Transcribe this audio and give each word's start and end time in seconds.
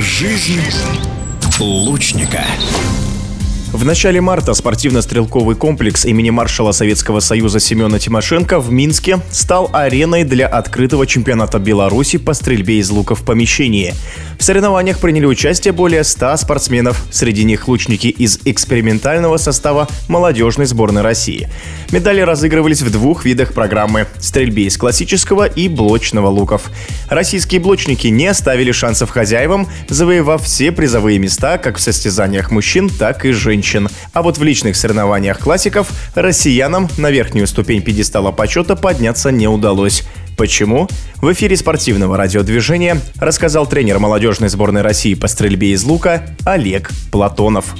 Жизнь 0.00 0.62
лучника. 1.58 2.44
В 3.70 3.84
начале 3.84 4.22
марта 4.22 4.54
спортивно-стрелковый 4.54 5.54
комплекс 5.54 6.06
имени 6.06 6.30
маршала 6.30 6.72
Советского 6.72 7.20
Союза 7.20 7.60
Семена 7.60 7.98
Тимошенко 7.98 8.60
в 8.60 8.72
Минске 8.72 9.20
стал 9.30 9.68
ареной 9.74 10.24
для 10.24 10.46
открытого 10.46 11.06
чемпионата 11.06 11.58
Беларуси 11.58 12.16
по 12.16 12.32
стрельбе 12.32 12.78
из 12.78 12.88
лука 12.88 13.14
в 13.14 13.22
помещении. 13.24 13.92
В 14.38 14.44
соревнованиях 14.44 15.00
приняли 15.00 15.26
участие 15.26 15.72
более 15.72 16.02
100 16.02 16.38
спортсменов, 16.38 17.04
среди 17.10 17.44
них 17.44 17.68
лучники 17.68 18.06
из 18.06 18.40
экспериментального 18.46 19.36
состава 19.36 19.86
молодежной 20.08 20.64
сборной 20.64 21.02
России. 21.02 21.50
Медали 21.90 22.22
разыгрывались 22.22 22.80
в 22.80 22.90
двух 22.90 23.26
видах 23.26 23.52
программы– 23.52 24.06
стрельбе 24.18 24.64
из 24.64 24.78
классического 24.78 25.44
и 25.44 25.68
блочного 25.68 26.28
луков. 26.28 26.70
Российские 27.10 27.60
блочники 27.60 28.06
не 28.06 28.28
оставили 28.28 28.72
шансов 28.72 29.10
хозяевам, 29.10 29.68
завоевав 29.88 30.42
все 30.42 30.72
призовые 30.72 31.18
места 31.18 31.58
как 31.58 31.76
в 31.76 31.80
состязаниях 31.80 32.50
мужчин, 32.50 32.88
так 32.88 33.26
и 33.26 33.32
женщин 33.32 33.57
женщин. 33.58 33.88
А 34.12 34.22
вот 34.22 34.38
в 34.38 34.42
личных 34.42 34.76
соревнованиях 34.76 35.40
классиков 35.40 35.90
россиянам 36.14 36.88
на 36.96 37.10
верхнюю 37.10 37.46
ступень 37.48 37.82
пьедестала 37.82 38.30
почета 38.30 38.76
подняться 38.76 39.32
не 39.32 39.48
удалось. 39.48 40.04
Почему? 40.36 40.88
В 41.16 41.32
эфире 41.32 41.56
спортивного 41.56 42.16
радиодвижения 42.16 43.00
рассказал 43.16 43.66
тренер 43.66 43.98
молодежной 43.98 44.48
сборной 44.48 44.82
России 44.82 45.14
по 45.14 45.26
стрельбе 45.26 45.72
из 45.72 45.82
лука 45.82 46.22
Олег 46.44 46.90
Платонов. 47.10 47.74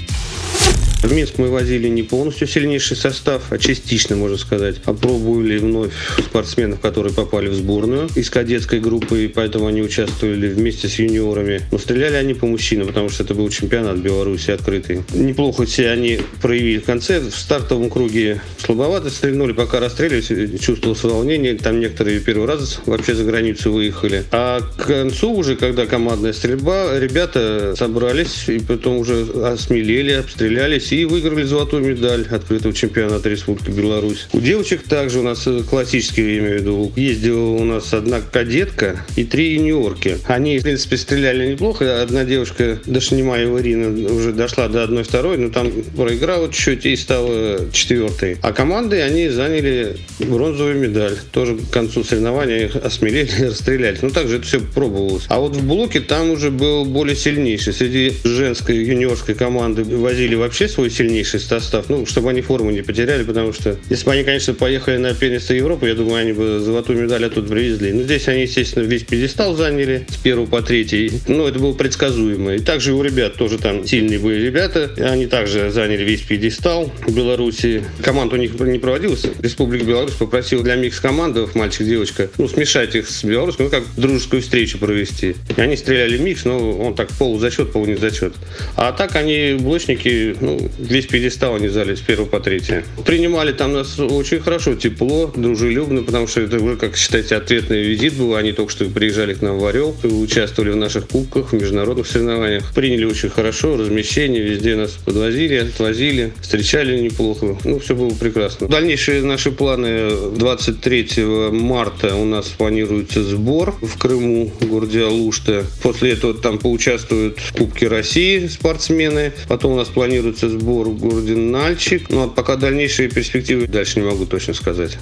В 1.03 1.13
Минск 1.13 1.39
мы 1.39 1.49
возили 1.49 1.87
не 1.89 2.03
полностью 2.03 2.49
сильнейший 2.49 2.97
состав, 2.97 3.45
а 3.51 3.59
частично, 3.59 4.17
можно 4.17 4.37
сказать. 4.37 4.77
Опробовали 4.85 5.59
вновь 5.59 5.93
спортсменов, 6.19 6.81
которые 6.81 7.15
попали 7.15 7.49
в 7.49 7.55
сборную 7.55 8.09
из 8.17 8.29
кадетской 8.31 8.81
группы, 8.81 9.25
и 9.25 9.29
поэтому 9.29 9.69
они 9.69 9.81
участвовали 9.81 10.49
вместе 10.49 10.89
с 10.89 10.99
юниорами. 10.99 11.63
Но 11.71 11.79
стреляли 11.79 12.17
они 12.17 12.35
по 12.35 12.47
мужчинам, 12.47 12.89
потому 12.89 13.11
что 13.11 13.23
это 13.23 13.35
был 13.35 13.49
чемпионат 13.49 13.99
Беларуси 13.99 14.51
открытый. 14.51 15.03
Неплохо 15.15 15.67
все 15.67 15.91
они 15.91 16.19
проявили 16.43 16.81
в 16.81 16.85
конце. 16.85 17.21
В 17.21 17.31
стартовом 17.31 17.91
круге 17.91 18.41
слабовато 18.59 19.09
стрельнули, 19.11 19.53
пока 19.53 19.79
расстреливались, 19.79 20.61
чувствовалось 20.61 21.05
волнение. 21.05 21.55
Там 21.55 21.79
некоторые 21.79 22.19
первый 22.19 22.49
раз 22.49 22.81
вообще 22.87 23.15
за 23.15 23.23
границу 23.23 23.73
выехали. 23.73 24.25
А 24.33 24.61
к 24.61 24.87
концу 24.87 25.33
уже, 25.33 25.55
когда 25.55 25.87
командная 25.87 26.33
стрельба, 26.33 26.99
ребята 26.99 27.75
собрались 27.77 28.49
и 28.49 28.59
потом 28.59 28.97
уже 28.97 29.23
осмелели, 29.45 30.13
обстрелялись 30.13 30.88
России 30.89 31.05
выиграли 31.05 31.43
золотую 31.43 31.85
медаль 31.85 32.27
открытого 32.31 32.73
чемпионата 32.73 33.29
Республики 33.29 33.69
Беларусь. 33.69 34.27
У 34.33 34.41
девочек 34.41 34.85
также 34.85 35.19
у 35.19 35.23
нас 35.23 35.47
э, 35.47 35.63
классические, 35.69 36.37
я 36.37 36.39
имею 36.39 36.57
в 36.57 36.61
виду, 36.63 36.93
ездила 36.97 37.51
у 37.51 37.65
нас 37.65 37.93
одна 37.93 38.23
кадетка 38.23 39.05
и 39.15 39.25
три 39.25 39.53
юниорки. 39.53 40.17
Они, 40.25 40.59
в 40.59 40.63
принципе, 40.63 40.97
стреляли 40.97 41.53
неплохо. 41.53 42.01
Одна 42.01 42.25
девушка, 42.25 42.79
Дашнимаева 42.87 43.61
Ирина, 43.61 44.11
уже 44.11 44.33
дошла 44.33 44.69
до 44.69 44.83
одной 44.83 45.03
второй, 45.03 45.37
но 45.37 45.51
там 45.51 45.71
проиграла 45.95 46.51
чуть-чуть 46.51 46.87
и 46.87 46.97
стала 46.97 47.71
четвертой. 47.71 48.39
А 48.41 48.55
команды, 48.55 49.03
они 49.03 49.29
заняли 49.29 49.99
бронзовую 50.21 50.77
медаль. 50.77 51.19
Тоже 51.33 51.57
к 51.57 51.71
концу 51.71 52.03
соревнования 52.03 52.65
их 52.65 52.77
осмелели 52.77 53.31
расстреляли. 53.43 53.99
Ну, 54.01 54.09
также 54.09 54.37
это 54.37 54.47
все 54.47 54.61
пробовалось. 54.61 55.27
А 55.29 55.39
вот 55.39 55.55
в 55.55 55.67
блоке 55.67 56.01
там 56.01 56.31
уже 56.31 56.51
был 56.51 56.87
более 56.87 57.15
сильнейший. 57.15 57.75
Среди 57.75 58.15
женской 58.25 58.77
юниорской 58.77 59.35
команды 59.35 59.85
возили 59.85 60.35
вообще 60.35 60.67
свой 60.79 60.91
сильнейший 60.91 61.41
состав, 61.41 61.87
ну, 61.89 62.07
чтобы 62.07 62.31
они 62.31 62.41
форму 62.41 62.71
не 62.71 62.83
потеряли, 62.83 63.25
потому 63.25 63.53
что 63.53 63.77
если 63.91 64.05
бы 64.05 64.13
они, 64.13 64.23
конечно, 64.23 64.55
поехали 64.55 64.97
на 64.97 65.13
первенство 65.13 65.53
Европы, 65.53 65.89
я 65.89 65.97
думаю, 65.97 66.21
они 66.23 66.33
бы 66.33 66.61
золотую 66.61 67.03
медаль 67.03 67.25
оттуда 67.25 67.49
привезли. 67.49 67.93
Но 67.93 68.05
здесь 68.05 68.29
они, 68.29 68.43
естественно, 68.43 68.85
весь 68.85 69.03
пьедестал 69.03 69.57
заняли 69.57 70.07
с 70.09 70.17
первого 70.19 70.47
по 70.47 70.63
третий. 70.63 71.15
Ну, 71.27 71.49
это 71.49 71.59
было 71.59 71.73
предсказуемо. 71.73 72.55
И 72.55 72.59
также 72.61 72.93
у 72.93 73.03
ребят 73.03 73.35
тоже 73.35 73.59
там 73.59 73.85
сильные 73.89 74.21
были 74.21 74.41
ребята. 74.41 74.93
Они 74.99 75.27
также 75.27 75.73
заняли 75.73 76.05
весь 76.05 76.21
пьедестал 76.21 76.93
в 77.05 77.13
Беларуси. 77.13 77.83
Команда 78.01 78.37
у 78.37 78.39
них 78.39 78.53
не 78.61 78.79
проводилась. 78.79 79.25
Республика 79.41 79.85
Беларусь 79.85 80.15
попросила 80.15 80.63
для 80.63 80.77
микс-командов, 80.77 81.57
мальчик-девочка, 81.57 82.31
ну, 82.39 82.47
смешать 82.47 82.95
их 82.95 83.11
с 83.11 83.25
белорусской, 83.25 83.65
ну, 83.67 83.73
как 83.73 83.83
дружескую 83.97 84.43
встречу 84.43 84.79
провести. 84.79 85.35
И 85.57 85.61
они 85.61 85.77
стреляли 85.77 86.19
микс, 86.19 86.45
но 86.45 86.71
он 86.71 86.95
так 86.95 87.09
полузачет, 87.19 87.73
полунезачет. 87.73 88.35
А 88.77 88.93
так 88.93 89.17
они 89.17 89.57
блочники, 89.59 90.37
ну, 90.41 90.68
весь 90.79 91.07
пьедестал 91.07 91.55
они 91.55 91.69
зали 91.69 91.95
с 91.95 92.01
первого 92.01 92.27
по 92.27 92.41
третье. 92.41 92.85
Принимали 93.05 93.53
там 93.53 93.73
нас 93.73 93.99
очень 93.99 94.41
хорошо, 94.41 94.75
тепло, 94.75 95.33
дружелюбно, 95.35 96.03
потому 96.03 96.27
что 96.27 96.41
это, 96.41 96.59
вы, 96.59 96.77
как 96.77 96.97
считаете, 96.97 97.37
ответный 97.37 97.83
визит 97.83 98.15
был. 98.15 98.35
Они 98.35 98.53
только 98.53 98.73
что 98.73 98.85
приезжали 98.87 99.35
к 99.35 99.43
нам 99.43 99.59
в 99.59 99.67
Орел, 99.67 99.97
участвовали 100.03 100.71
в 100.71 100.77
наших 100.77 101.09
кубках, 101.09 101.53
в 101.53 101.55
международных 101.55 102.07
соревнованиях. 102.07 102.73
Приняли 102.75 103.05
очень 103.05 103.31
хорошо, 103.31 103.77
размещение, 103.77 104.43
везде 104.43 104.77
нас 104.77 104.93
подвозили, 104.93 105.57
отвозили, 105.57 106.33
встречали 106.41 106.99
неплохо. 106.99 107.57
Ну, 107.65 107.79
все 107.79 107.95
было 107.95 108.11
прекрасно. 108.11 108.69
Дальнейшие 108.69 109.23
наши 109.23 109.51
планы 109.51 110.11
23 110.37 111.25
марта 111.53 112.15
у 112.15 112.25
нас 112.25 112.49
планируется 112.49 113.23
сбор 113.23 113.75
в 113.81 113.99
Крыму, 113.99 114.53
в 114.61 114.67
городе 114.67 115.05
Алушта. 115.05 115.65
После 115.83 116.13
этого 116.13 116.35
там 116.35 116.59
поучаствуют 116.59 117.39
в 117.39 117.53
Кубке 117.57 117.89
России 117.89 118.47
спортсмены. 118.47 119.33
Потом 119.49 119.73
у 119.73 119.77
нас 119.77 119.89
планируется 119.89 120.49
сбор 120.59 120.89
в 120.89 120.99
городе 120.99 121.35
Нальчик. 121.37 122.11
Ну, 122.11 122.25
а 122.25 122.29
пока 122.29 122.57
дальнейшие 122.57 123.09
перспективы 123.09 123.67
дальше 123.67 124.01
не 124.01 124.07
могу 124.07 124.27
точно 124.27 124.55
сказать. 124.55 124.99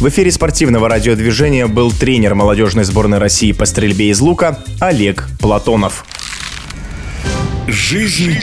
В 0.00 0.08
эфире 0.08 0.30
спортивного 0.30 0.88
радиодвижения 0.88 1.66
был 1.66 1.90
тренер 1.90 2.34
молодежной 2.34 2.84
сборной 2.84 3.18
России 3.18 3.52
по 3.52 3.66
стрельбе 3.66 4.10
из 4.10 4.20
лука 4.20 4.62
Олег 4.80 5.26
Платонов. 5.40 6.04
Жизнь 7.66 8.38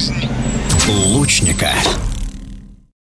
лучника. 0.88 1.72